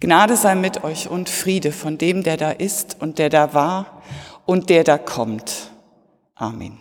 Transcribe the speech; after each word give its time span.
Gnade 0.00 0.36
sei 0.36 0.54
mit 0.54 0.82
euch 0.82 1.08
und 1.10 1.28
Friede 1.28 1.72
von 1.72 1.98
dem, 1.98 2.22
der 2.22 2.38
da 2.38 2.50
ist 2.50 2.96
und 3.00 3.18
der 3.18 3.28
da 3.28 3.52
war 3.52 4.02
und 4.46 4.70
der 4.70 4.82
da 4.82 4.96
kommt. 4.96 5.70
Amen. 6.34 6.78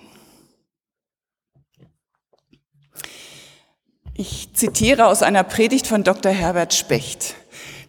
Ich 4.14 4.54
zitiere 4.54 5.08
aus 5.08 5.22
einer 5.22 5.44
Predigt 5.44 5.86
von 5.86 6.06
Dr. 6.06 6.32
Herbert 6.32 6.74
Specht. 6.74 7.36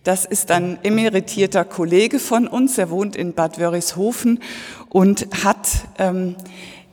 Das 0.03 0.25
ist 0.25 0.51
ein 0.51 0.79
emeritierter 0.83 1.65
Kollege 1.65 2.19
von 2.19 2.49
uns. 2.49 2.77
Er 2.77 2.91
wohnt 2.91 3.15
in 3.15 3.33
Bad 3.33 3.59
Wörishofen 3.59 4.41
und 4.89 5.29
hat 5.45 5.69
ähm, 5.99 6.35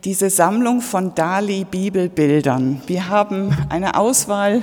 diese 0.04 0.30
Sammlung 0.30 0.80
von 0.80 1.14
Dali 1.16 1.64
Bibelbildern. 1.64 2.82
Wir 2.86 3.08
haben 3.08 3.56
eine 3.68 3.96
Auswahl 3.96 4.62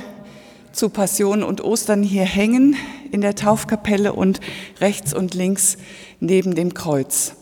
zu 0.76 0.89
Passion 0.89 1.42
und 1.42 1.64
Ostern 1.64 2.04
hier 2.04 2.26
hängen 2.26 2.76
in 3.12 3.21
der 3.21 3.36
Taufkapelle 3.36 4.14
und 4.14 4.41
rechts 4.81 5.13
und 5.13 5.34
links 5.34 5.77
neben 6.20 6.54
dem 6.54 6.73
Kreuz. 6.73 7.36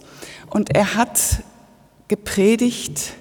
Und 0.49 0.75
er 0.75 0.95
hat 0.95 1.19
gepredigt 2.07 3.13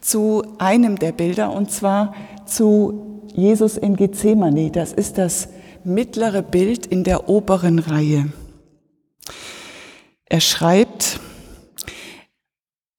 zu 0.00 0.44
einem 0.58 0.98
der 0.98 1.12
Bilder 1.12 1.52
und 1.52 1.72
zwar 1.72 2.14
zu 2.46 3.24
Jesus 3.34 3.76
in 3.76 3.96
Gethsemane. 3.96 4.70
Das 4.70 4.92
ist 4.92 5.18
das 5.18 5.48
mittlere 5.82 6.42
Bild 6.42 6.86
in 6.86 7.02
der 7.02 7.28
oberen 7.28 7.80
Reihe. 7.80 8.32
Er 10.26 10.40
schreibt, 10.40 11.18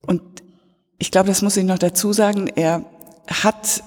und 0.06 0.22
ich 0.98 1.12
glaube, 1.12 1.30
das 1.30 1.42
muss 1.42 1.56
ich 1.56 1.64
noch 1.64 1.78
dazu 1.80 2.12
sagen, 2.12 2.48
er 2.48 2.84
hat 3.28 3.84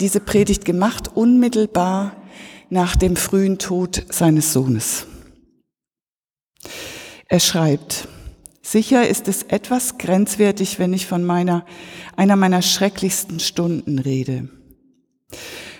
diese 0.00 0.20
Predigt 0.20 0.64
gemacht 0.64 1.08
unmittelbar 1.14 2.16
nach 2.70 2.96
dem 2.96 3.16
frühen 3.16 3.58
Tod 3.58 4.04
seines 4.10 4.52
Sohnes. 4.52 5.06
Er 7.26 7.40
schreibt, 7.40 8.08
sicher 8.62 9.08
ist 9.08 9.28
es 9.28 9.42
etwas 9.44 9.98
grenzwertig, 9.98 10.78
wenn 10.78 10.92
ich 10.92 11.06
von 11.06 11.24
meiner, 11.24 11.64
einer 12.16 12.36
meiner 12.36 12.62
schrecklichsten 12.62 13.40
Stunden 13.40 13.98
rede. 13.98 14.48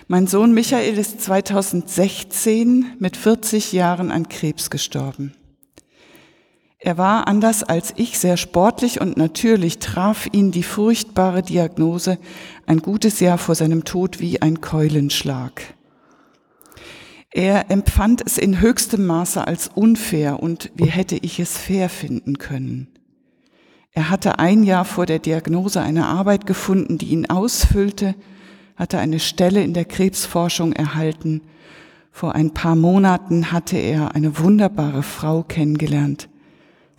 Mein 0.07 0.27
Sohn 0.27 0.53
Michael 0.53 0.97
ist 0.97 1.21
2016 1.21 2.93
mit 2.99 3.15
40 3.15 3.73
Jahren 3.73 4.11
an 4.11 4.27
Krebs 4.27 4.69
gestorben. 4.69 5.35
Er 6.81 6.97
war 6.97 7.27
anders 7.27 7.63
als 7.63 7.93
ich 7.97 8.17
sehr 8.17 8.37
sportlich 8.37 9.01
und 9.01 9.17
natürlich 9.17 9.79
traf 9.79 10.27
ihn 10.31 10.51
die 10.51 10.63
furchtbare 10.63 11.43
Diagnose 11.43 12.17
ein 12.65 12.79
gutes 12.79 13.19
Jahr 13.19 13.37
vor 13.37 13.53
seinem 13.53 13.83
Tod 13.83 14.21
wie 14.21 14.41
ein 14.41 14.61
Keulenschlag. 14.61 15.61
Er 17.31 17.69
empfand 17.69 18.23
es 18.25 18.37
in 18.37 18.61
höchstem 18.61 19.05
Maße 19.05 19.45
als 19.45 19.67
unfair 19.67 20.41
und 20.41 20.71
wie 20.75 20.85
hätte 20.85 21.17
ich 21.17 21.39
es 21.39 21.57
fair 21.57 21.89
finden 21.89 22.37
können. 22.37 22.87
Er 23.91 24.09
hatte 24.09 24.39
ein 24.39 24.63
Jahr 24.63 24.85
vor 24.85 25.05
der 25.05 25.19
Diagnose 25.19 25.81
eine 25.81 26.05
Arbeit 26.05 26.45
gefunden, 26.45 26.97
die 26.97 27.07
ihn 27.07 27.29
ausfüllte, 27.29 28.15
hatte 28.77 28.99
eine 28.99 29.19
Stelle 29.19 29.61
in 29.61 29.73
der 29.73 29.85
Krebsforschung 29.85 30.71
erhalten. 30.71 31.41
Vor 32.11 32.35
ein 32.35 32.53
paar 32.53 32.75
Monaten 32.75 33.51
hatte 33.51 33.77
er 33.77 34.15
eine 34.15 34.39
wunderbare 34.39 35.03
Frau 35.03 35.43
kennengelernt, 35.43 36.28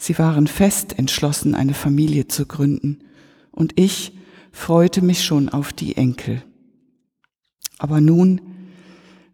Sie 0.01 0.19
waren 0.19 0.47
fest 0.47 0.99
entschlossen, 0.99 1.55
eine 1.55 1.75
Familie 1.75 2.27
zu 2.27 2.47
gründen, 2.47 3.05
und 3.51 3.79
ich 3.79 4.13
freute 4.51 5.03
mich 5.03 5.23
schon 5.23 5.51
auf 5.51 5.75
die 5.75 5.99
Enkel. 5.99 6.43
Aber 7.77 8.01
nun 8.01 8.41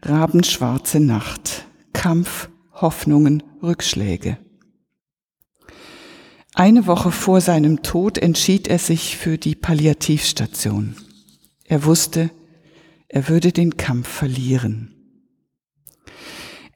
rabenschwarze 0.02 0.98
Nacht, 0.98 1.66
Kampf, 1.92 2.48
Hoffnungen, 2.72 3.44
Rückschläge. 3.62 4.38
Eine 6.52 6.88
Woche 6.88 7.12
vor 7.12 7.40
seinem 7.40 7.84
Tod 7.84 8.18
entschied 8.18 8.66
er 8.66 8.80
sich 8.80 9.16
für 9.16 9.38
die 9.38 9.54
Palliativstation. 9.54 10.96
Er 11.62 11.84
wusste, 11.84 12.30
er 13.06 13.28
würde 13.28 13.52
den 13.52 13.76
Kampf 13.76 14.08
verlieren. 14.08 14.95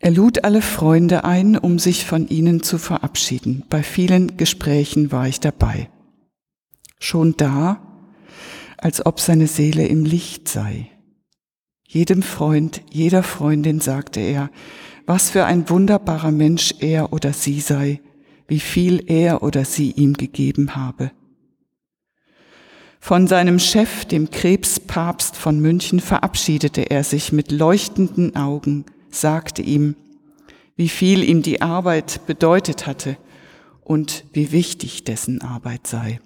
Er 0.03 0.11
lud 0.11 0.45
alle 0.45 0.63
Freunde 0.63 1.25
ein, 1.25 1.59
um 1.59 1.79
sich 1.79 2.07
von 2.07 2.27
ihnen 2.27 2.63
zu 2.63 2.79
verabschieden. 2.79 3.65
Bei 3.69 3.83
vielen 3.83 4.39
Gesprächen 4.39 5.13
war 5.13 5.29
ich 5.29 5.41
dabei. 5.41 5.91
Schon 6.99 7.37
da, 7.37 7.83
als 8.79 9.05
ob 9.05 9.21
seine 9.21 9.47
Seele 9.47 9.87
im 9.87 10.07
Licht 10.07 10.49
sei. 10.49 10.89
Jedem 11.87 12.23
Freund, 12.23 12.81
jeder 12.91 13.23
Freundin 13.23 13.81
sagte 13.81 14.21
er, 14.21 14.51
was 15.05 15.29
für 15.29 15.45
ein 15.45 15.69
wunderbarer 15.69 16.31
Mensch 16.31 16.75
er 16.79 17.13
oder 17.13 17.35
sie 17.35 17.61
sei, 17.61 18.01
wie 18.49 18.61
viel 18.61 19.05
er 19.07 19.43
oder 19.43 19.67
sie 19.67 19.91
ihm 19.91 20.15
gegeben 20.15 20.77
habe. 20.77 21.11
Von 23.01 23.27
seinem 23.27 23.59
Chef, 23.59 24.07
dem 24.07 24.31
Krebspapst 24.31 25.37
von 25.37 25.61
München, 25.61 26.01
verabschiedete 26.01 26.91
er 26.91 27.05
sich 27.05 27.33
mit 27.33 27.53
leuchtenden 27.53 28.35
Augen, 28.35 28.87
sagte 29.11 29.63
ihm, 29.63 29.97
wie 30.77 30.89
viel 30.89 31.23
ihm 31.23 31.43
die 31.43 31.63
Arbeit 31.63 32.27
bedeutet 32.27 32.87
hatte 32.87 33.17
und 33.83 34.25
wie 34.33 34.53
wichtig 34.53 35.05
dessen 35.05 35.43
Arbeit 35.43 35.87
sei. 35.87 36.21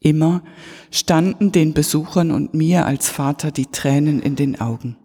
Immer 0.00 0.42
standen 0.90 1.52
den 1.52 1.74
Besuchern 1.74 2.32
und 2.32 2.54
mir 2.54 2.86
als 2.86 3.08
Vater 3.08 3.50
die 3.50 3.66
Tränen 3.66 4.20
in 4.20 4.36
den 4.36 4.60
Augen. 4.60 4.96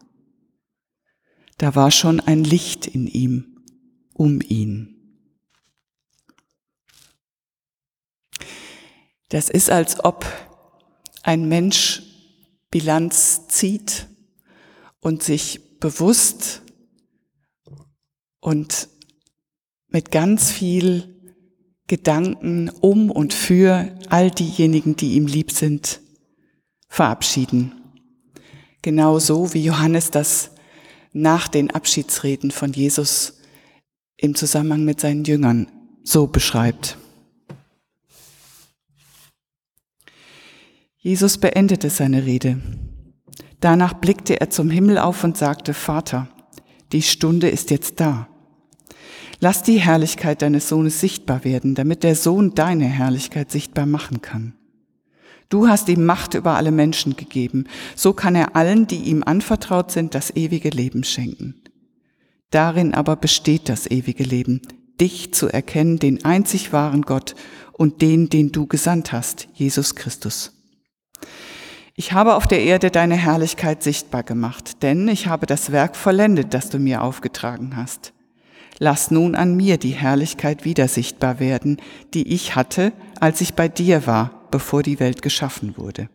Da 1.57 1.75
war 1.75 1.91
schon 1.91 2.19
ein 2.19 2.43
Licht 2.43 2.87
in 2.87 3.07
ihm, 3.07 3.63
um 4.13 4.41
ihn. 4.41 4.95
Das 9.29 9.49
ist, 9.49 9.69
als 9.69 10.03
ob 10.03 10.25
ein 11.23 11.47
Mensch 11.47 12.03
Bilanz 12.71 13.47
zieht 13.47 14.07
und 14.99 15.23
sich 15.23 15.66
bewusst 15.79 16.61
und 18.39 18.89
mit 19.89 20.11
ganz 20.11 20.51
viel 20.51 21.15
Gedanken 21.87 22.69
um 22.81 23.09
und 23.09 23.33
für 23.33 23.95
all 24.09 24.29
diejenigen, 24.29 24.95
die 24.95 25.13
ihm 25.13 25.25
lieb 25.25 25.51
sind, 25.51 26.01
verabschieden. 26.89 27.71
Genauso 28.81 29.53
wie 29.53 29.63
Johannes 29.63 30.11
das 30.11 30.51
nach 31.13 31.47
den 31.47 31.71
Abschiedsreden 31.71 32.51
von 32.51 32.73
Jesus 32.73 33.39
im 34.17 34.35
Zusammenhang 34.35 34.83
mit 34.83 34.99
seinen 34.99 35.23
Jüngern 35.23 35.67
so 36.03 36.27
beschreibt. 36.27 36.97
Jesus 40.97 41.37
beendete 41.37 41.89
seine 41.89 42.25
Rede. 42.25 42.61
Danach 43.59 43.93
blickte 43.93 44.39
er 44.39 44.49
zum 44.49 44.69
Himmel 44.69 44.97
auf 44.97 45.23
und 45.23 45.37
sagte, 45.37 45.73
Vater, 45.73 46.27
die 46.91 47.01
Stunde 47.01 47.49
ist 47.49 47.71
jetzt 47.71 47.99
da. 47.99 48.27
Lass 49.39 49.61
die 49.61 49.79
Herrlichkeit 49.79 50.41
deines 50.41 50.69
Sohnes 50.69 50.99
sichtbar 50.99 51.43
werden, 51.43 51.75
damit 51.75 52.03
der 52.03 52.15
Sohn 52.15 52.55
deine 52.55 52.85
Herrlichkeit 52.85 53.51
sichtbar 53.51 53.85
machen 53.85 54.21
kann. 54.21 54.53
Du 55.49 55.67
hast 55.67 55.87
ihm 55.89 56.05
Macht 56.05 56.33
über 56.33 56.55
alle 56.55 56.71
Menschen 56.71 57.15
gegeben, 57.15 57.65
so 57.95 58.13
kann 58.13 58.35
er 58.35 58.55
allen, 58.55 58.87
die 58.87 59.03
ihm 59.03 59.23
anvertraut 59.23 59.91
sind, 59.91 60.13
das 60.13 60.35
ewige 60.35 60.69
Leben 60.69 61.03
schenken. 61.03 61.55
Darin 62.49 62.93
aber 62.93 63.15
besteht 63.15 63.69
das 63.69 63.89
ewige 63.89 64.23
Leben, 64.23 64.61
dich 64.99 65.33
zu 65.33 65.47
erkennen, 65.47 65.99
den 65.99 66.25
einzig 66.25 66.73
wahren 66.73 67.03
Gott 67.03 67.35
und 67.73 68.01
den, 68.01 68.29
den 68.29 68.51
du 68.51 68.65
gesandt 68.67 69.11
hast, 69.11 69.47
Jesus 69.53 69.95
Christus. 69.95 70.53
Ich 71.99 72.11
habe 72.13 72.35
auf 72.35 72.45
der 72.45 72.61
Erde 72.61 72.91
deine 72.91 73.15
Herrlichkeit 73.15 73.81
sichtbar 73.81 74.21
gemacht, 74.21 74.83
denn 74.83 75.07
ich 75.07 75.25
habe 75.25 75.47
das 75.47 75.71
Werk 75.71 75.95
vollendet, 75.95 76.53
das 76.53 76.69
du 76.69 76.77
mir 76.77 77.01
aufgetragen 77.01 77.75
hast. 77.75 78.13
Lass 78.77 79.09
nun 79.09 79.33
an 79.33 79.57
mir 79.57 79.77
die 79.77 79.95
Herrlichkeit 79.95 80.63
wieder 80.63 80.87
sichtbar 80.87 81.39
werden, 81.39 81.81
die 82.13 82.31
ich 82.31 82.55
hatte, 82.55 82.93
als 83.19 83.41
ich 83.41 83.55
bei 83.55 83.67
dir 83.67 84.05
war, 84.05 84.47
bevor 84.51 84.83
die 84.83 84.99
Welt 84.99 85.23
geschaffen 85.23 85.75
wurde. 85.75 86.07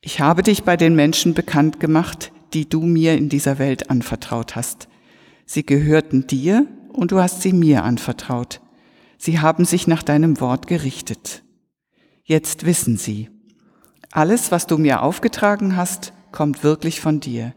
Ich 0.00 0.20
habe 0.20 0.44
dich 0.44 0.62
bei 0.62 0.76
den 0.76 0.94
Menschen 0.94 1.34
bekannt 1.34 1.80
gemacht, 1.80 2.30
die 2.54 2.68
du 2.68 2.82
mir 2.82 3.18
in 3.18 3.28
dieser 3.28 3.58
Welt 3.58 3.90
anvertraut 3.90 4.54
hast. 4.54 4.86
Sie 5.44 5.66
gehörten 5.66 6.28
dir 6.28 6.68
und 6.92 7.10
du 7.10 7.18
hast 7.18 7.42
sie 7.42 7.52
mir 7.52 7.82
anvertraut. 7.82 8.60
Sie 9.18 9.40
haben 9.40 9.64
sich 9.64 9.88
nach 9.88 10.04
deinem 10.04 10.40
Wort 10.40 10.68
gerichtet. 10.68 11.42
Jetzt 12.22 12.64
wissen 12.64 12.96
sie, 12.96 13.28
alles, 14.12 14.50
was 14.50 14.66
du 14.66 14.78
mir 14.78 15.02
aufgetragen 15.02 15.76
hast, 15.76 16.12
kommt 16.32 16.62
wirklich 16.62 17.00
von 17.00 17.20
dir. 17.20 17.54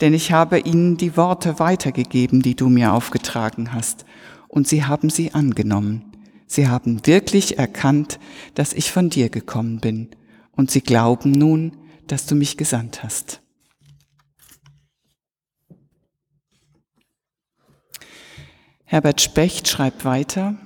Denn 0.00 0.14
ich 0.14 0.32
habe 0.32 0.58
ihnen 0.58 0.96
die 0.96 1.16
Worte 1.16 1.58
weitergegeben, 1.58 2.42
die 2.42 2.56
du 2.56 2.68
mir 2.68 2.92
aufgetragen 2.92 3.72
hast, 3.72 4.04
und 4.48 4.68
sie 4.68 4.84
haben 4.84 5.10
sie 5.10 5.32
angenommen. 5.32 6.12
Sie 6.46 6.68
haben 6.68 7.06
wirklich 7.06 7.58
erkannt, 7.58 8.18
dass 8.54 8.72
ich 8.72 8.92
von 8.92 9.10
dir 9.10 9.28
gekommen 9.28 9.80
bin, 9.80 10.10
und 10.52 10.70
sie 10.70 10.82
glauben 10.82 11.32
nun, 11.32 11.76
dass 12.06 12.26
du 12.26 12.34
mich 12.34 12.56
gesandt 12.56 13.02
hast. 13.02 13.40
Herbert 18.84 19.22
Specht 19.22 19.68
schreibt 19.68 20.04
weiter, 20.04 20.56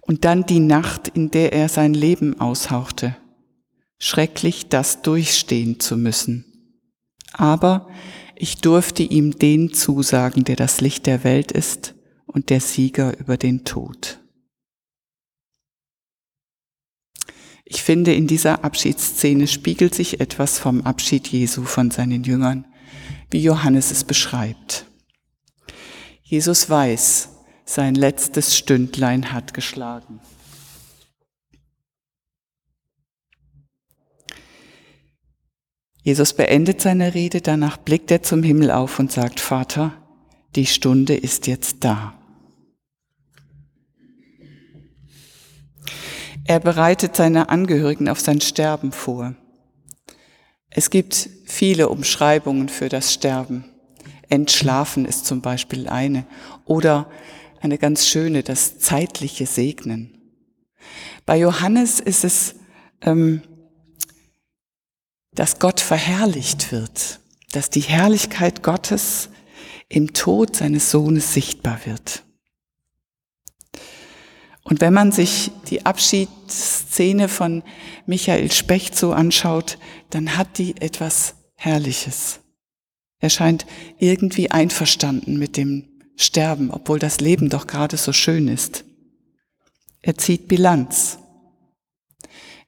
und 0.00 0.24
dann 0.24 0.46
die 0.46 0.60
Nacht, 0.60 1.08
in 1.08 1.30
der 1.30 1.52
er 1.52 1.68
sein 1.68 1.94
Leben 1.94 2.40
aushauchte. 2.40 3.16
Schrecklich, 4.04 4.68
das 4.68 5.02
durchstehen 5.02 5.78
zu 5.78 5.96
müssen. 5.96 6.44
Aber 7.34 7.88
ich 8.34 8.56
durfte 8.56 9.04
ihm 9.04 9.38
den 9.38 9.72
zusagen, 9.72 10.42
der 10.42 10.56
das 10.56 10.80
Licht 10.80 11.06
der 11.06 11.22
Welt 11.22 11.52
ist 11.52 11.94
und 12.26 12.50
der 12.50 12.60
Sieger 12.60 13.16
über 13.20 13.36
den 13.36 13.64
Tod. 13.64 14.18
Ich 17.64 17.84
finde, 17.84 18.12
in 18.12 18.26
dieser 18.26 18.64
Abschiedsszene 18.64 19.46
spiegelt 19.46 19.94
sich 19.94 20.18
etwas 20.18 20.58
vom 20.58 20.82
Abschied 20.82 21.28
Jesu 21.28 21.62
von 21.62 21.92
seinen 21.92 22.24
Jüngern, 22.24 22.66
wie 23.30 23.44
Johannes 23.44 23.92
es 23.92 24.02
beschreibt. 24.02 24.84
Jesus 26.24 26.68
weiß, 26.68 27.28
sein 27.64 27.94
letztes 27.94 28.56
Stündlein 28.56 29.32
hat 29.32 29.54
geschlagen. 29.54 30.18
Jesus 36.02 36.32
beendet 36.32 36.80
seine 36.80 37.14
Rede, 37.14 37.40
danach 37.40 37.76
blickt 37.76 38.10
er 38.10 38.22
zum 38.22 38.42
Himmel 38.42 38.70
auf 38.70 38.98
und 38.98 39.12
sagt, 39.12 39.38
Vater, 39.38 39.92
die 40.56 40.66
Stunde 40.66 41.14
ist 41.14 41.46
jetzt 41.46 41.76
da. 41.80 42.14
Er 46.44 46.58
bereitet 46.58 47.14
seine 47.14 47.48
Angehörigen 47.48 48.08
auf 48.08 48.18
sein 48.18 48.40
Sterben 48.40 48.90
vor. 48.90 49.36
Es 50.70 50.90
gibt 50.90 51.30
viele 51.44 51.88
Umschreibungen 51.88 52.68
für 52.68 52.88
das 52.88 53.12
Sterben. 53.12 53.64
Entschlafen 54.28 55.04
ist 55.04 55.26
zum 55.26 55.40
Beispiel 55.40 55.88
eine. 55.88 56.26
Oder 56.64 57.08
eine 57.60 57.78
ganz 57.78 58.08
schöne, 58.08 58.42
das 58.42 58.78
zeitliche 58.78 59.46
Segnen. 59.46 60.18
Bei 61.26 61.38
Johannes 61.38 62.00
ist 62.00 62.24
es, 62.24 62.56
ähm, 63.02 63.42
dass 65.34 65.58
Gott 65.58 65.80
verherrlicht 65.80 66.72
wird, 66.72 67.20
dass 67.52 67.70
die 67.70 67.80
Herrlichkeit 67.80 68.62
Gottes 68.62 69.28
im 69.88 70.12
Tod 70.12 70.56
seines 70.56 70.90
Sohnes 70.90 71.34
sichtbar 71.34 71.80
wird. 71.84 72.22
Und 74.64 74.80
wenn 74.80 74.92
man 74.92 75.12
sich 75.12 75.50
die 75.68 75.84
Abschiedsszene 75.84 77.28
von 77.28 77.62
Michael 78.06 78.50
Specht 78.52 78.96
so 78.96 79.12
anschaut, 79.12 79.78
dann 80.10 80.36
hat 80.36 80.58
die 80.58 80.76
etwas 80.80 81.34
Herrliches. 81.56 82.40
Er 83.18 83.30
scheint 83.30 83.66
irgendwie 83.98 84.50
einverstanden 84.50 85.38
mit 85.38 85.56
dem 85.56 85.88
Sterben, 86.16 86.70
obwohl 86.70 86.98
das 86.98 87.20
Leben 87.20 87.50
doch 87.50 87.66
gerade 87.66 87.96
so 87.96 88.12
schön 88.12 88.48
ist. 88.48 88.84
Er 90.00 90.16
zieht 90.16 90.48
Bilanz. 90.48 91.18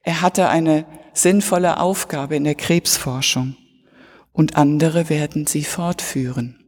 Er 0.05 0.21
hatte 0.21 0.49
eine 0.49 0.85
sinnvolle 1.13 1.79
Aufgabe 1.79 2.35
in 2.35 2.43
der 2.43 2.53
Krebsforschung 2.53 3.57
und 4.31 4.55
andere 4.55 5.09
werden 5.09 5.47
sie 5.47 5.63
fortführen. 5.63 6.63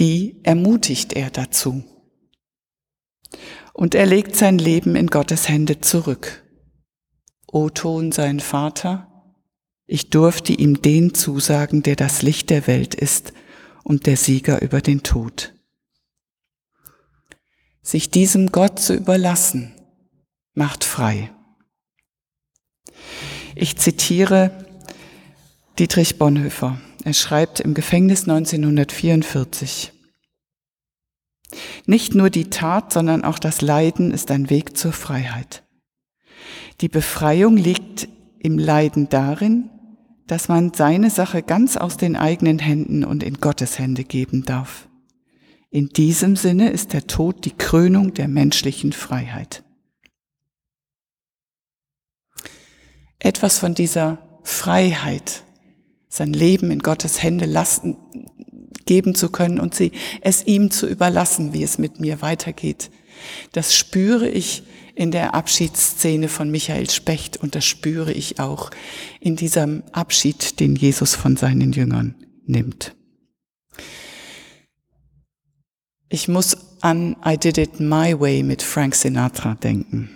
Die 0.00 0.40
ermutigt 0.42 1.12
er 1.12 1.30
dazu. 1.30 1.84
Und 3.72 3.94
er 3.94 4.04
legt 4.04 4.34
sein 4.34 4.58
Leben 4.58 4.96
in 4.96 5.06
Gottes 5.06 5.48
Hände 5.48 5.80
zurück. 5.80 6.44
O 7.46 7.70
Ton 7.70 8.10
sein 8.10 8.40
Vater, 8.40 9.36
ich 9.86 10.10
durfte 10.10 10.52
ihm 10.52 10.82
den 10.82 11.14
zusagen, 11.14 11.84
der 11.84 11.94
das 11.94 12.22
Licht 12.22 12.50
der 12.50 12.66
Welt 12.66 12.96
ist 12.96 13.32
und 13.84 14.06
der 14.06 14.16
Sieger 14.16 14.60
über 14.60 14.80
den 14.80 15.04
Tod. 15.04 15.54
Sich 17.80 18.10
diesem 18.10 18.50
Gott 18.50 18.80
zu 18.80 18.94
überlassen, 18.94 19.72
macht 20.54 20.82
frei. 20.82 21.33
Ich 23.54 23.76
zitiere 23.76 24.66
Dietrich 25.78 26.18
Bonhoeffer. 26.18 26.78
Er 27.04 27.14
schreibt 27.14 27.60
im 27.60 27.74
Gefängnis 27.74 28.28
1944. 28.28 29.92
Nicht 31.86 32.14
nur 32.14 32.30
die 32.30 32.50
Tat, 32.50 32.92
sondern 32.92 33.24
auch 33.24 33.38
das 33.38 33.60
Leiden 33.60 34.10
ist 34.12 34.30
ein 34.30 34.50
Weg 34.50 34.76
zur 34.76 34.92
Freiheit. 34.92 35.62
Die 36.80 36.88
Befreiung 36.88 37.56
liegt 37.56 38.08
im 38.38 38.58
Leiden 38.58 39.08
darin, 39.08 39.70
dass 40.26 40.48
man 40.48 40.72
seine 40.72 41.10
Sache 41.10 41.42
ganz 41.42 41.76
aus 41.76 41.96
den 41.96 42.16
eigenen 42.16 42.58
Händen 42.58 43.04
und 43.04 43.22
in 43.22 43.34
Gottes 43.34 43.78
Hände 43.78 44.04
geben 44.04 44.44
darf. 44.44 44.88
In 45.70 45.88
diesem 45.88 46.36
Sinne 46.36 46.70
ist 46.70 46.92
der 46.92 47.06
Tod 47.06 47.44
die 47.44 47.56
Krönung 47.56 48.14
der 48.14 48.28
menschlichen 48.28 48.92
Freiheit. 48.92 49.63
Etwas 53.24 53.58
von 53.58 53.74
dieser 53.74 54.18
Freiheit, 54.42 55.44
sein 56.10 56.34
Leben 56.34 56.70
in 56.70 56.80
Gottes 56.80 57.22
Hände 57.22 57.46
lassen, 57.46 57.96
geben 58.84 59.14
zu 59.14 59.30
können 59.30 59.58
und 59.58 59.74
sie, 59.74 59.92
es 60.20 60.46
ihm 60.46 60.70
zu 60.70 60.86
überlassen, 60.86 61.54
wie 61.54 61.62
es 61.62 61.78
mit 61.78 62.00
mir 62.00 62.20
weitergeht. 62.20 62.90
Das 63.52 63.74
spüre 63.74 64.28
ich 64.28 64.64
in 64.94 65.10
der 65.10 65.34
Abschiedsszene 65.34 66.28
von 66.28 66.50
Michael 66.50 66.90
Specht 66.90 67.38
und 67.38 67.54
das 67.54 67.64
spüre 67.64 68.12
ich 68.12 68.40
auch 68.40 68.70
in 69.20 69.36
diesem 69.36 69.84
Abschied, 69.92 70.60
den 70.60 70.76
Jesus 70.76 71.14
von 71.14 71.38
seinen 71.38 71.72
Jüngern 71.72 72.16
nimmt. 72.44 72.94
Ich 76.10 76.28
muss 76.28 76.58
an 76.82 77.16
I 77.24 77.38
Did 77.38 77.56
It 77.56 77.80
My 77.80 78.20
Way 78.20 78.42
mit 78.42 78.60
Frank 78.60 78.94
Sinatra 78.94 79.54
denken. 79.54 80.10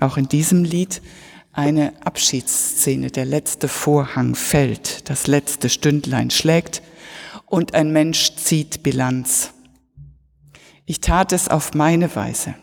Auch 0.00 0.16
in 0.16 0.26
diesem 0.26 0.64
Lied 0.64 1.02
eine 1.54 1.92
Abschiedsszene, 2.04 3.10
der 3.10 3.24
letzte 3.24 3.68
Vorhang 3.68 4.34
fällt, 4.34 5.08
das 5.08 5.26
letzte 5.26 5.68
Stündlein 5.68 6.30
schlägt 6.30 6.82
und 7.46 7.74
ein 7.74 7.92
Mensch 7.92 8.34
zieht 8.36 8.82
Bilanz. 8.82 9.50
Ich 10.84 11.00
tat 11.00 11.32
es 11.32 11.48
auf 11.48 11.72
meine 11.74 12.14
Weise. 12.14 12.54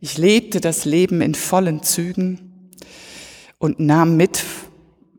Ich 0.00 0.18
lebte 0.18 0.60
das 0.60 0.84
Leben 0.84 1.20
in 1.20 1.34
vollen 1.34 1.82
Zügen 1.82 2.70
und 3.58 3.80
nahm 3.80 4.16
mit, 4.16 4.44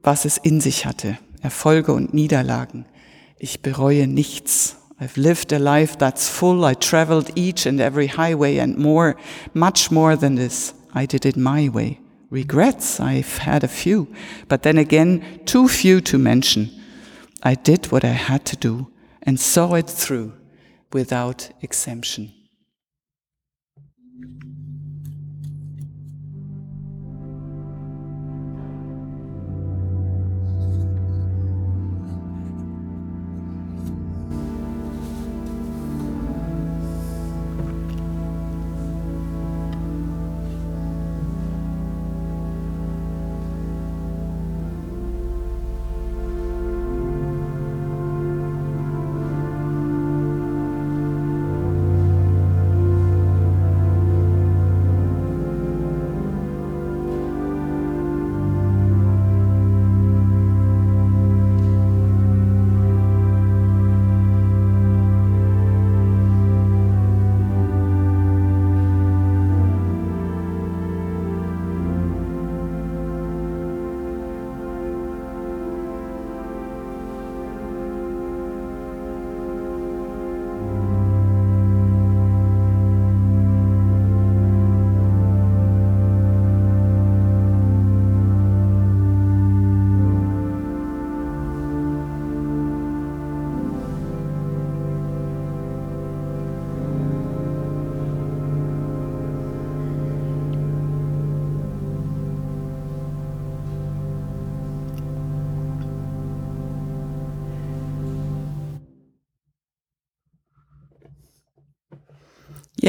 was 0.03 0.25
es 0.25 0.37
in 0.37 0.61
sich 0.61 0.85
hatte, 0.85 1.17
Erfolge 1.41 1.93
und 1.93 2.13
Niederlagen. 2.13 2.85
Ich 3.37 3.61
bereue 3.61 4.07
nichts. 4.07 4.77
I've 4.99 5.19
lived 5.19 5.51
a 5.51 5.57
life 5.57 5.97
that's 5.97 6.29
full. 6.29 6.63
I 6.63 6.75
traveled 6.75 7.35
each 7.35 7.67
and 7.67 7.79
every 7.79 8.07
highway 8.07 8.59
and 8.59 8.77
more, 8.77 9.15
much 9.53 9.89
more 9.89 10.15
than 10.15 10.35
this. 10.35 10.75
I 10.93 11.07
did 11.07 11.25
it 11.25 11.35
my 11.37 11.67
way. 11.73 11.97
Regrets, 12.31 13.01
I've 13.01 13.39
had 13.39 13.63
a 13.63 13.67
few, 13.67 14.07
but 14.47 14.63
then 14.63 14.77
again, 14.77 15.41
too 15.45 15.67
few 15.67 15.99
to 16.01 16.17
mention. 16.17 16.71
I 17.43 17.55
did 17.55 17.91
what 17.91 18.05
I 18.05 18.13
had 18.13 18.45
to 18.45 18.55
do 18.55 18.87
and 19.21 19.37
saw 19.39 19.73
it 19.73 19.89
through 19.89 20.33
without 20.93 21.49
exemption. 21.61 22.33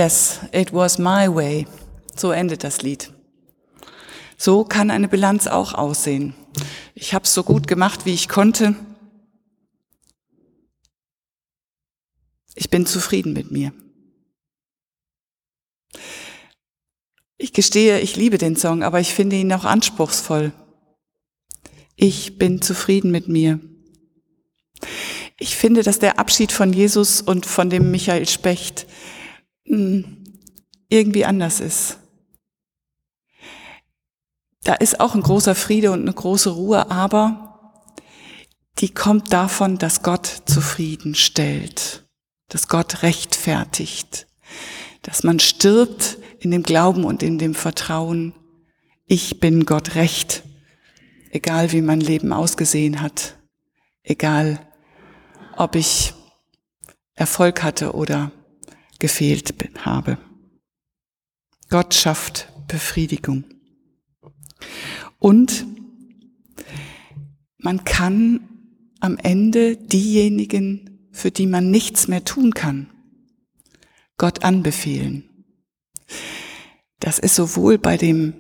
Yes, 0.02 0.40
it 0.50 0.72
was 0.72 0.98
my 0.98 1.32
way. 1.32 1.64
So 2.16 2.32
endet 2.32 2.64
das 2.64 2.82
Lied. 2.82 3.12
So 4.36 4.64
kann 4.64 4.90
eine 4.90 5.06
Bilanz 5.06 5.46
auch 5.46 5.74
aussehen. 5.74 6.34
Ich 6.96 7.14
habe 7.14 7.24
es 7.24 7.32
so 7.32 7.44
gut 7.44 7.68
gemacht, 7.68 8.04
wie 8.04 8.12
ich 8.12 8.28
konnte. 8.28 8.74
Ich 12.56 12.68
bin 12.68 12.84
zufrieden 12.84 13.32
mit 13.32 13.52
mir. 13.52 13.72
Ich 17.38 17.52
gestehe, 17.52 18.00
ich 18.00 18.16
liebe 18.16 18.38
den 18.38 18.56
Song, 18.56 18.82
aber 18.82 18.98
ich 18.98 19.14
finde 19.14 19.36
ihn 19.36 19.52
auch 19.52 19.64
anspruchsvoll. 19.64 20.52
Ich 21.94 22.38
bin 22.38 22.60
zufrieden 22.60 23.12
mit 23.12 23.28
mir. 23.28 23.60
Ich 25.38 25.54
finde, 25.54 25.84
dass 25.84 26.00
der 26.00 26.18
Abschied 26.18 26.50
von 26.50 26.72
Jesus 26.72 27.20
und 27.20 27.46
von 27.46 27.70
dem 27.70 27.92
Michael 27.92 28.28
Specht 28.28 28.88
irgendwie 30.88 31.24
anders 31.24 31.60
ist. 31.60 31.98
Da 34.64 34.74
ist 34.74 35.00
auch 35.00 35.14
ein 35.14 35.22
großer 35.22 35.54
Friede 35.54 35.90
und 35.90 36.02
eine 36.02 36.12
große 36.12 36.50
Ruhe, 36.50 36.90
aber 36.90 37.52
die 38.78 38.92
kommt 38.92 39.32
davon, 39.32 39.78
dass 39.78 40.02
Gott 40.02 40.26
zufrieden 40.46 41.14
stellt, 41.14 42.04
dass 42.48 42.68
Gott 42.68 43.02
rechtfertigt, 43.02 44.26
dass 45.02 45.24
man 45.24 45.40
stirbt 45.40 46.18
in 46.38 46.50
dem 46.50 46.62
Glauben 46.62 47.04
und 47.04 47.22
in 47.22 47.38
dem 47.38 47.54
Vertrauen, 47.54 48.34
ich 49.06 49.40
bin 49.40 49.66
Gott 49.66 49.94
recht, 49.94 50.42
egal 51.30 51.72
wie 51.72 51.82
mein 51.82 52.00
Leben 52.00 52.32
ausgesehen 52.32 53.00
hat, 53.00 53.36
egal 54.02 54.60
ob 55.56 55.74
ich 55.74 56.14
Erfolg 57.14 57.62
hatte 57.62 57.94
oder 57.94 58.30
gefehlt 59.02 59.52
habe. 59.84 60.16
Gott 61.68 61.92
schafft 61.92 62.52
Befriedigung. 62.68 63.42
Und 65.18 65.66
man 67.58 67.82
kann 67.84 68.48
am 69.00 69.18
Ende 69.18 69.76
diejenigen, 69.76 71.08
für 71.10 71.32
die 71.32 71.48
man 71.48 71.68
nichts 71.68 72.06
mehr 72.06 72.24
tun 72.24 72.54
kann, 72.54 72.90
Gott 74.18 74.44
anbefehlen. 74.44 75.24
Das 77.00 77.18
ist 77.18 77.34
sowohl 77.34 77.78
bei 77.78 77.96
dem 77.96 78.34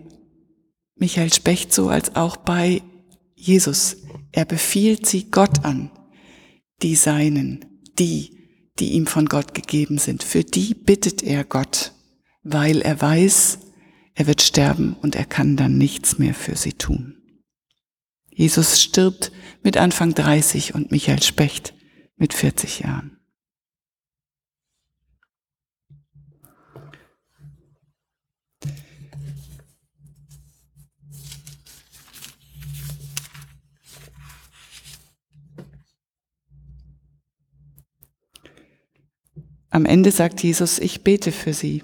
Michael 0.94 1.32
Specht 1.32 1.72
so 1.72 1.88
als 1.88 2.14
auch 2.14 2.36
bei 2.36 2.82
Jesus. 3.34 3.96
Er 4.30 4.44
befiehlt 4.44 5.06
sie 5.06 5.28
Gott 5.28 5.64
an, 5.64 5.90
die 6.82 6.94
Seinen, 6.94 7.64
die, 7.98 8.41
die 8.78 8.92
ihm 8.92 9.06
von 9.06 9.26
Gott 9.26 9.54
gegeben 9.54 9.98
sind. 9.98 10.22
Für 10.22 10.44
die 10.44 10.74
bittet 10.74 11.22
er 11.22 11.44
Gott, 11.44 11.92
weil 12.42 12.80
er 12.82 13.00
weiß, 13.00 13.58
er 14.14 14.26
wird 14.26 14.42
sterben 14.42 14.96
und 15.00 15.16
er 15.16 15.24
kann 15.24 15.56
dann 15.56 15.78
nichts 15.78 16.18
mehr 16.18 16.34
für 16.34 16.56
sie 16.56 16.74
tun. 16.74 17.16
Jesus 18.30 18.80
stirbt 18.80 19.32
mit 19.62 19.76
Anfang 19.76 20.14
30 20.14 20.74
und 20.74 20.90
Michael 20.90 21.22
Specht 21.22 21.74
mit 22.16 22.32
40 22.32 22.80
Jahren. 22.80 23.18
Am 39.72 39.86
Ende 39.86 40.10
sagt 40.10 40.42
Jesus, 40.42 40.78
ich 40.78 41.02
bete 41.02 41.32
für 41.32 41.54
sie. 41.54 41.82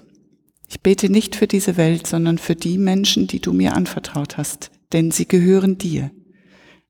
Ich 0.69 0.83
bete 0.83 1.09
nicht 1.09 1.35
für 1.35 1.47
diese 1.47 1.79
Welt, 1.79 2.07
sondern 2.07 2.37
für 2.37 2.55
die 2.55 2.77
Menschen, 2.77 3.27
die 3.27 3.41
du 3.41 3.55
mir 3.55 3.75
anvertraut 3.75 4.37
hast, 4.37 4.71
denn 4.93 5.11
sie 5.11 5.27
gehören 5.27 5.79
dir. 5.79 6.11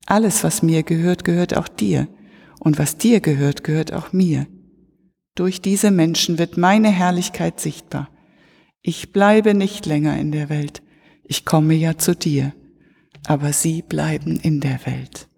Alles, 0.05 0.43
was 0.43 0.61
mir 0.61 0.83
gehört, 0.83 1.23
gehört 1.23 1.55
auch 1.55 1.69
dir. 1.69 2.09
Und 2.59 2.77
was 2.77 2.97
dir 2.97 3.21
gehört, 3.21 3.63
gehört 3.63 3.93
auch 3.93 4.11
mir. 4.11 4.45
Durch 5.35 5.61
diese 5.61 5.89
Menschen 5.89 6.37
wird 6.37 6.57
meine 6.57 6.89
Herrlichkeit 6.89 7.61
sichtbar. 7.61 8.09
Ich 8.81 9.13
bleibe 9.13 9.53
nicht 9.53 9.85
länger 9.85 10.19
in 10.19 10.33
der 10.33 10.49
Welt. 10.49 10.81
Ich 11.23 11.45
komme 11.45 11.75
ja 11.75 11.97
zu 11.97 12.13
dir. 12.13 12.51
Aber 13.25 13.53
sie 13.53 13.83
bleiben 13.83 14.37
in 14.41 14.59
der 14.59 14.85
Welt. 14.85 15.28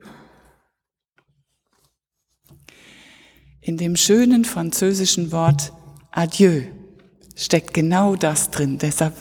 In 3.63 3.77
dem 3.77 3.95
schönen 3.95 4.43
französischen 4.43 5.31
Wort 5.31 5.71
Adieu 6.09 6.63
steckt 7.35 7.75
genau 7.75 8.15
das 8.15 8.49
drin. 8.49 8.79
Deshalb 8.79 9.13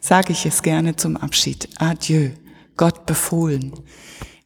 sage 0.00 0.32
ich 0.32 0.46
es 0.46 0.62
gerne 0.62 0.96
zum 0.96 1.16
Abschied. 1.16 1.68
Adieu, 1.78 2.30
Gott 2.76 3.06
befohlen. 3.06 3.72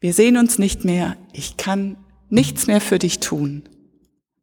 Wir 0.00 0.12
sehen 0.12 0.37
uns 0.37 0.59
nicht 0.59 0.85
mehr. 0.85 1.17
Ich 1.33 1.57
kann 1.57 1.97
nichts 2.28 2.67
mehr 2.67 2.83
für 2.83 2.99
dich 2.99 3.21
tun. 3.21 3.62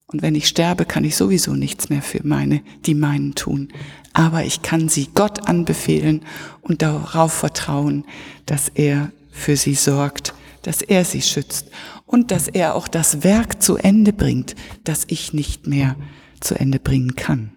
Und 0.08 0.24
wenn 0.24 0.34
ich 0.34 0.48
sterbe, 0.48 0.86
kann 0.86 1.04
ich 1.04 1.16
sowieso 1.16 1.54
nichts 1.54 1.90
mehr 1.90 2.02
für 2.02 2.26
meine, 2.26 2.64
die 2.88 2.96
meinen 2.96 3.36
tun. 3.36 3.72
Aber 4.14 4.44
ich 4.44 4.64
kann 4.64 4.90
sie 4.90 5.10
Gott 5.14 5.48
anbefehlen 5.48 6.22
und 6.62 6.82
darauf 6.82 7.32
vertrauen, 7.32 8.06
dass 8.48 8.70
er 8.70 9.12
für 9.30 9.56
sie 9.56 9.76
sorgt, 9.76 10.34
dass 10.66 10.82
er 10.82 11.06
sie 11.06 11.22
schützt 11.22 11.70
und 12.06 12.32
dass 12.32 12.48
er 12.48 12.76
auch 12.76 12.88
das 12.88 13.24
Werk 13.24 13.62
zu 13.62 13.78
Ende 13.78 14.14
bringt, 14.14 14.56
das 14.84 15.06
ich 15.08 15.34
nicht 15.34 15.68
mehr 15.68 15.96
zu 16.40 16.56
Ende 16.56 16.80
bringen 16.80 17.16
kann. 17.16 17.52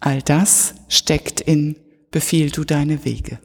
All 0.00 0.20
das 0.20 0.74
steckt 0.88 1.40
in 1.40 1.76
Befiehl 2.10 2.50
du 2.50 2.64
deine 2.64 3.04
Wege. 3.04 3.38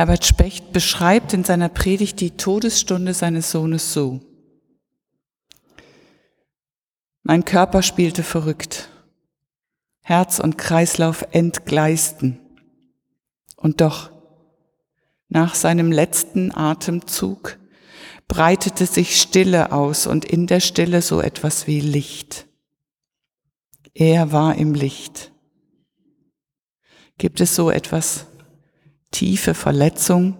Herbert 0.00 0.24
Specht 0.24 0.72
beschreibt 0.72 1.34
in 1.34 1.44
seiner 1.44 1.68
Predigt 1.68 2.22
die 2.22 2.30
Todesstunde 2.30 3.12
seines 3.12 3.50
Sohnes 3.50 3.92
so. 3.92 4.20
Mein 7.22 7.44
Körper 7.44 7.82
spielte 7.82 8.22
verrückt. 8.22 8.88
Herz 10.00 10.38
und 10.38 10.56
Kreislauf 10.56 11.26
entgleisten. 11.32 12.40
Und 13.56 13.82
doch, 13.82 14.10
nach 15.28 15.54
seinem 15.54 15.92
letzten 15.92 16.50
Atemzug 16.50 17.58
breitete 18.26 18.86
sich 18.86 19.20
Stille 19.20 19.70
aus 19.70 20.06
und 20.06 20.24
in 20.24 20.46
der 20.46 20.60
Stille 20.60 21.02
so 21.02 21.20
etwas 21.20 21.66
wie 21.66 21.80
Licht. 21.80 22.46
Er 23.92 24.32
war 24.32 24.54
im 24.54 24.72
Licht. 24.72 25.30
Gibt 27.18 27.42
es 27.42 27.54
so 27.54 27.70
etwas 27.70 28.29
tiefe 29.10 29.54
Verletzung 29.54 30.36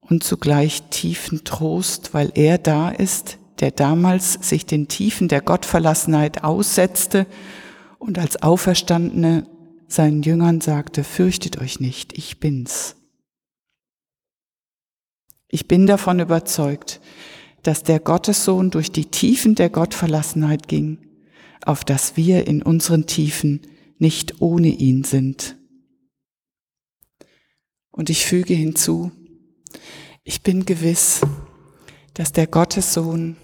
und 0.00 0.22
zugleich 0.24 0.82
tiefen 0.90 1.44
Trost, 1.44 2.14
weil 2.14 2.32
er 2.34 2.58
da 2.58 2.90
ist, 2.90 3.38
der 3.60 3.70
damals 3.70 4.34
sich 4.34 4.66
den 4.66 4.88
Tiefen 4.88 5.28
der 5.28 5.40
Gottverlassenheit 5.40 6.42
aussetzte 6.44 7.26
und 7.98 8.18
als 8.18 8.42
Auferstandene 8.42 9.46
seinen 9.86 10.22
Jüngern 10.22 10.60
sagte, 10.60 11.04
fürchtet 11.04 11.60
euch 11.60 11.78
nicht, 11.78 12.16
ich 12.18 12.40
bin's. 12.40 12.96
Ich 15.48 15.68
bin 15.68 15.86
davon 15.86 16.18
überzeugt, 16.18 17.00
dass 17.62 17.84
der 17.84 18.00
Gottessohn 18.00 18.70
durch 18.70 18.90
die 18.90 19.04
Tiefen 19.04 19.54
der 19.54 19.70
Gottverlassenheit 19.70 20.66
ging, 20.66 20.98
auf 21.64 21.84
dass 21.84 22.16
wir 22.16 22.46
in 22.46 22.62
unseren 22.62 23.06
Tiefen 23.06 23.60
nicht 23.98 24.40
ohne 24.40 24.68
ihn 24.68 25.04
sind. 25.04 25.56
Und 27.92 28.10
ich 28.10 28.26
füge 28.26 28.54
hinzu, 28.54 29.12
ich 30.24 30.42
bin 30.42 30.66
gewiss, 30.66 31.20
dass 32.14 32.32
der 32.32 32.46
Gottessohn 32.46 33.36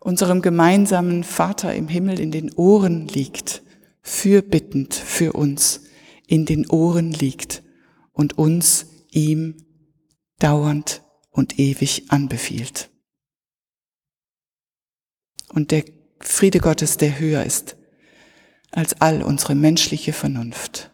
unserem 0.00 0.42
gemeinsamen 0.42 1.24
Vater 1.24 1.74
im 1.74 1.88
Himmel 1.88 2.18
in 2.18 2.30
den 2.30 2.52
Ohren 2.54 3.08
liegt, 3.08 3.62
fürbittend 4.02 4.94
für 4.94 5.32
uns 5.32 5.82
in 6.26 6.44
den 6.46 6.68
Ohren 6.68 7.12
liegt 7.12 7.62
und 8.12 8.38
uns 8.38 8.86
ihm 9.10 9.56
dauernd 10.38 11.02
und 11.30 11.58
ewig 11.58 12.10
anbefiehlt. 12.10 12.90
Und 15.48 15.70
der 15.70 15.84
Friede 16.20 16.58
Gottes, 16.58 16.96
der 16.96 17.18
höher 17.18 17.44
ist 17.44 17.76
als 18.70 19.00
all 19.00 19.22
unsere 19.22 19.54
menschliche 19.54 20.12
Vernunft, 20.12 20.93